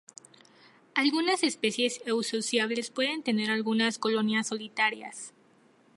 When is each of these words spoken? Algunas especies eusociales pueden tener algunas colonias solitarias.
Algunas 0.95 1.43
especies 1.43 2.01
eusociales 2.07 2.89
pueden 2.89 3.21
tener 3.21 3.51
algunas 3.51 3.99
colonias 3.99 4.47
solitarias. 4.47 5.31